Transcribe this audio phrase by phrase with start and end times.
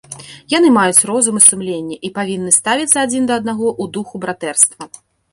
[0.51, 4.89] Яны маюць розум і сумленне, і павінны ставіцца адзін да аднаго ў духу братэрства.